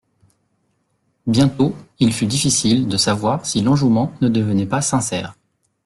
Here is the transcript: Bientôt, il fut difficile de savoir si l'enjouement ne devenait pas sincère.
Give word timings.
Bientôt, 1.27 1.75
il 1.99 2.11
fut 2.11 2.25
difficile 2.25 2.87
de 2.87 2.97
savoir 2.97 3.45
si 3.45 3.61
l'enjouement 3.61 4.11
ne 4.21 4.29
devenait 4.29 4.65
pas 4.65 4.81
sincère. 4.81 5.35